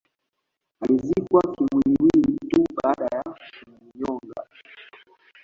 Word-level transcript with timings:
Alizikwa 0.81 1.41
kiwiliwili 1.55 2.37
tuu 2.49 2.63
baada 2.83 3.05
ya 3.05 3.23
kumnyoga 3.65 4.47